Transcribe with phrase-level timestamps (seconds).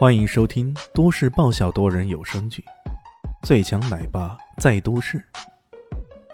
[0.00, 2.64] 欢迎收听都市爆笑多人有声剧
[3.46, 5.18] 《最强奶爸在都市》，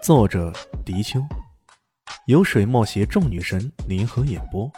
[0.01, 0.53] 作者：
[0.85, 1.19] 迪秋，
[2.27, 4.71] 由水墨携众女神联合演播，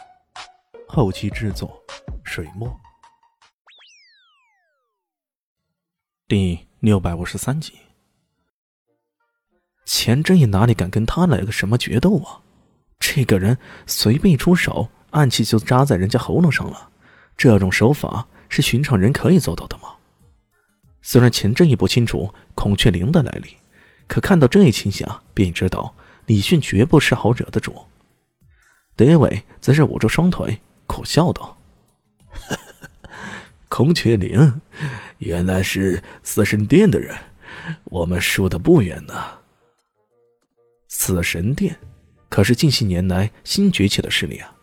[0.88, 1.80] 后期制作：
[2.24, 2.68] 水墨。
[6.26, 7.74] 第六百五十三集，
[9.86, 12.42] 钱真义哪里敢跟他来个什么决斗啊？
[12.98, 16.90] 这个人随便出手，暗器就扎在人家喉咙上了，
[17.36, 18.26] 这种手法。
[18.50, 19.94] 是寻常人可以做到的吗？
[21.00, 23.56] 虽然钱正义不清楚孔雀翎的来历，
[24.06, 25.94] 可看到这一情形，便知道
[26.26, 27.74] 李迅绝不是好惹的主。
[28.94, 31.56] 德伟则是捂着双腿，苦笑道
[33.70, 34.60] ：“孔雀翎，
[35.18, 37.16] 原来是死神殿的人，
[37.84, 39.14] 我们输的不远呢。
[40.88, 41.78] 死神殿
[42.28, 44.54] 可是近些年来新崛起的势力啊，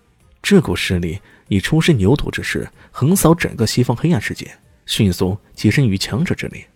[0.47, 1.19] 这股势力。”
[1.49, 4.53] 以出身牛犊之势横扫整个西方黑暗世界，
[4.85, 6.67] 迅速跻身于强者之列。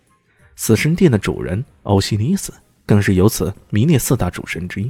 [0.56, 2.54] 死神殿的主人欧西里斯
[2.86, 4.90] 更是由此名列四大主神之一。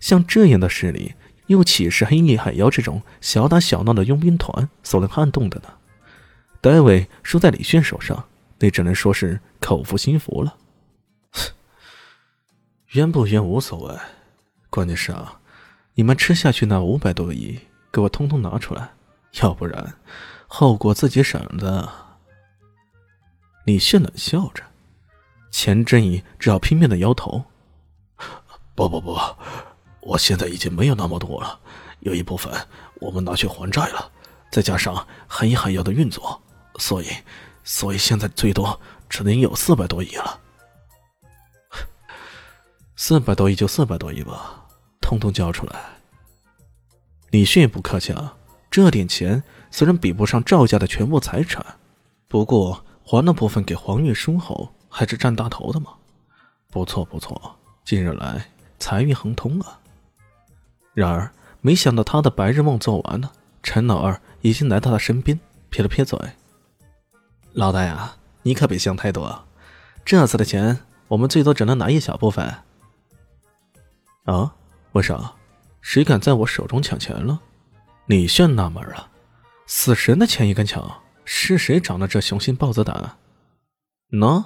[0.00, 1.12] 像这样的势力，
[1.48, 5.68] 又岂是黑夜海妖这种小打小闹的佣兵团所能撼动的呢？
[6.62, 8.24] 戴维输在李炫手上，
[8.60, 10.56] 那只能说是口服心服了。
[12.92, 13.94] 冤不冤无所谓，
[14.70, 15.38] 关键是啊，
[15.96, 17.58] 你们吃下去那五百多个亿，
[17.92, 18.90] 给我通通拿出来！
[19.40, 19.94] 要不然，
[20.46, 21.88] 后果自己省的。
[23.64, 24.62] 李炫冷笑着，
[25.50, 27.44] 钱真义只好拼命的摇头
[28.74, 29.16] ：“不不不，
[30.00, 31.60] 我现在已经没有那么多了，
[32.00, 32.52] 有一部分
[32.94, 34.10] 我们拿去还债了，
[34.50, 36.42] 再加上黑海要的运作，
[36.76, 37.06] 所以，
[37.62, 40.40] 所以现在最多只能有四百多亿了。
[42.96, 44.66] 四百多亿就四百多亿吧，
[45.00, 45.80] 通通交出来。”
[47.32, 48.36] 李迅不客气啊。
[48.70, 51.64] 这点钱虽然比不上赵家的全部财产，
[52.28, 55.94] 不过还了部分给黄月书后，还是占大头的嘛。
[56.70, 58.46] 不错不错，近日来
[58.78, 59.80] 财运亨通啊。
[60.92, 65.40] 然而没想到他的白日梦做完了，陈老二已经来到他身边，
[65.70, 66.18] 撇了撇嘴
[67.52, 69.46] ：“老大呀，你可别想太多，
[70.04, 72.54] 这次的钱我们最多只能拿一小部分。”
[74.24, 74.54] 啊？
[74.92, 75.32] 为啥？
[75.82, 77.42] 谁敢在我手中抢钱了？
[78.06, 79.10] 李炫纳闷啊，
[79.66, 81.02] 死神的钱也敢抢？
[81.24, 83.18] 是谁长了这雄心豹子胆？
[84.10, 84.44] 喏，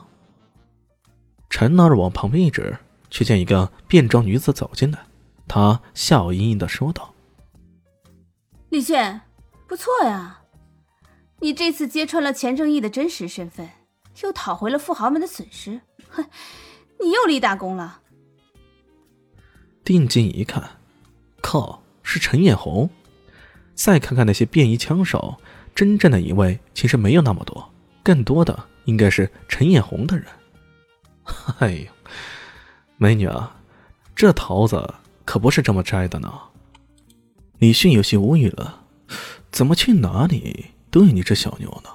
[1.48, 2.78] 陈老二往旁边一指，
[3.10, 5.06] 却见一个便装女子走进来。
[5.48, 7.14] 她笑盈盈的说道
[8.68, 9.20] ：“李炫，
[9.66, 10.42] 不错呀，
[11.40, 13.70] 你这次揭穿了钱正义的真实身份，
[14.22, 15.80] 又讨回了富豪们的损失，
[16.10, 16.24] 哼，
[17.00, 18.02] 你又立大功了。”
[19.82, 20.78] 定睛一看，
[21.46, 22.90] 靠，是陈艳红。
[23.76, 25.36] 再看看那些便衣枪手，
[25.76, 30.26] 真正的一位其实没有那么多，更多的应该是陈艳红的人。
[31.60, 31.86] 哎呦，
[32.96, 33.54] 美女啊，
[34.16, 34.92] 这桃子
[35.24, 36.32] 可不是这么摘的呢。
[37.58, 38.84] 李迅有些无语了，
[39.52, 41.90] 怎么去哪里都有你这小妞呢？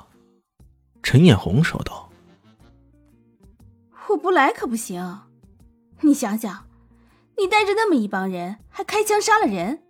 [1.04, 2.10] 陈艳红说道
[4.08, 5.20] ：“我不来可不行，
[6.00, 6.66] 你想想，
[7.38, 9.84] 你带着那么一帮人，还开枪杀了人，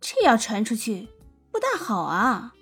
[0.00, 1.08] 这要传出去……”
[1.52, 2.54] 不大好啊！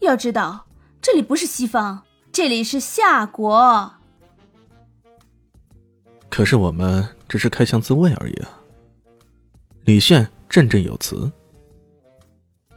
[0.00, 0.66] 要知道，
[1.00, 3.94] 这里不是西方，这里是夏国。
[6.28, 8.58] 可是我们只是开枪自卫而已啊！
[9.84, 11.30] 李炫振振有词：“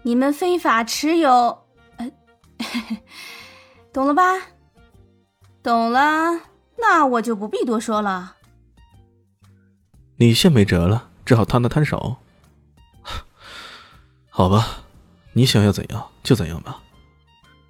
[0.04, 1.66] 你们非法持有，
[1.98, 2.12] 呃
[3.92, 4.22] 懂了吧？
[5.64, 6.40] 懂了，
[6.78, 8.36] 那我就不必多说了。”
[10.18, 12.18] 李现没辙了，只好摊了摊手
[14.30, 14.82] ：“好吧。”
[15.38, 16.82] 你想要怎样就怎样吧。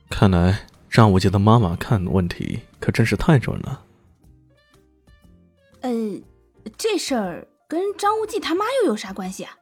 [0.07, 3.83] 看来张无忌的妈妈看问题可真是太准了。
[5.81, 5.89] 呃，
[6.78, 9.57] 这事儿跟张无忌他妈又有啥关系啊？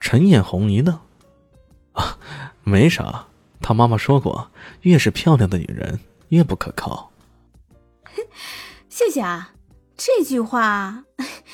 [0.00, 1.00] 陈艳红一愣，
[1.92, 2.18] 啊，
[2.62, 3.26] 没啥。
[3.62, 4.50] 他妈妈说过，
[4.82, 7.10] 越是漂亮的女人越不可靠。
[8.90, 9.54] 谢谢啊，
[10.04, 11.04] 这句话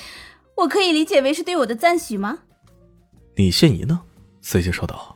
[0.56, 2.38] 我可以理解为是对我的赞许吗？
[3.34, 3.98] 李现一愣。
[4.40, 5.14] 随即说道：“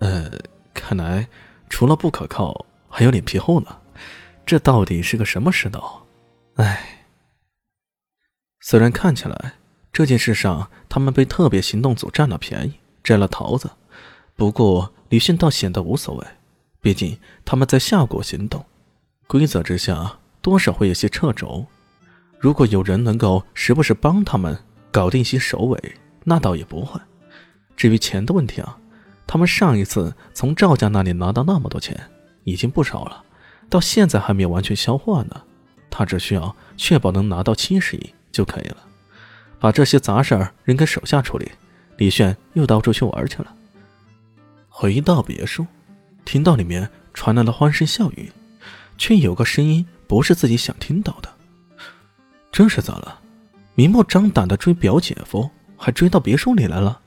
[0.00, 0.30] 呃，
[0.74, 1.26] 看来
[1.70, 3.74] 除了不可靠，还有脸皮厚呢。
[4.44, 6.06] 这到底是个什么世道？
[6.56, 7.06] 哎，
[8.60, 9.54] 虽然看起来
[9.90, 13.70] 这件事上他们被特别行动组占了便宜，摘了桃子，
[14.36, 16.26] 不过李迅倒显得无所谓。
[16.82, 18.66] 毕竟他们在夏国行动，
[19.26, 21.66] 规则之下多少会有些掣肘。
[22.40, 24.58] 如果有人能够时不时帮他们
[24.90, 25.78] 搞定些首尾，
[26.24, 26.98] 那倒也不会。”
[27.76, 28.78] 至于钱的问题啊，
[29.26, 31.98] 他们上一次从赵家那里拿到那么多钱，
[32.44, 33.22] 已经不少了，
[33.68, 35.42] 到现在还没有完全消化呢。
[35.90, 38.78] 他只需要确保能拿到七十亿就可以了，
[39.58, 41.50] 把这些杂事儿扔给手下处理。
[41.98, 43.54] 李炫又到处去玩去了。
[44.68, 45.66] 回到别墅，
[46.24, 48.32] 听到里面传来了欢声笑语，
[48.96, 51.28] 却有个声音不是自己想听到的。
[52.52, 53.20] 这是咋了？
[53.74, 57.00] 明目张胆的追表姐夫，还追到别墅里来了？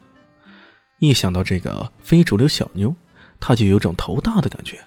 [1.00, 2.95] 一想到这个非主流小妞，
[3.40, 4.80] 他就有种头大的感觉。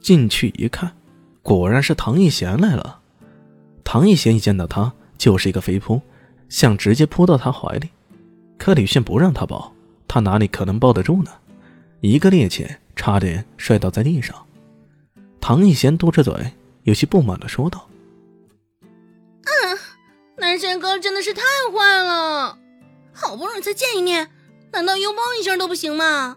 [0.00, 0.92] 进去一看，
[1.42, 2.98] 果然是唐艺贤来了。
[3.84, 6.02] 唐艺贤一见到他，就是一个飞扑，
[6.48, 7.88] 想直接扑到他怀里。
[8.58, 9.72] 可李炫不让他抱，
[10.08, 11.30] 他哪里可能抱得住呢？
[12.00, 14.36] 一个趔趄，差点摔倒在地上。
[15.40, 17.86] 唐艺贤嘟着嘴，有些不满的说道：“，
[20.52, 21.40] 南山哥真的是太
[21.72, 22.58] 坏了，
[23.10, 24.30] 好不容易才见一面，
[24.70, 26.36] 难道拥抱一下都不行吗？”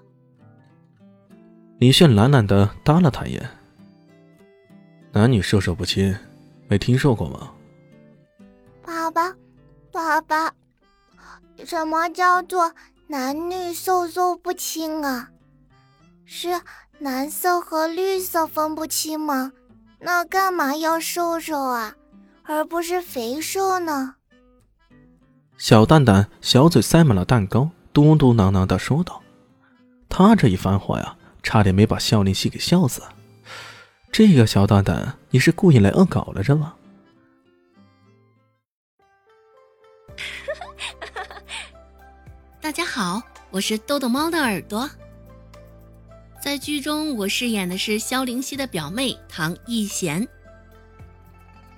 [1.79, 3.49] 李炫懒懒的搭了他一眼
[5.11, 6.17] ：“男女授受不亲，
[6.69, 7.51] 没听说过吗？”
[8.81, 9.35] 爸爸，
[9.91, 10.53] 爸爸。
[11.65, 12.73] 什么叫做
[13.07, 15.29] 男女授受不亲啊？
[16.23, 16.61] 是
[16.99, 19.51] 蓝色和绿色分不清吗？
[19.99, 21.93] 那干嘛要授受啊，
[22.47, 24.15] 而不是肥瘦呢？
[25.57, 29.23] 小蛋蛋小嘴塞满了蛋糕，嘟嘟囔囔的说道
[30.09, 33.01] ：“他这一番话呀，差点没把肖林熙给笑死。
[34.11, 36.75] 这个小蛋蛋，你是故意来恶搞来着吗？”
[42.61, 43.19] 大家好，
[43.49, 44.87] 我是豆豆猫的耳朵。
[46.41, 50.27] 在剧中，我饰演的是萧灵溪的表妹唐艺贤。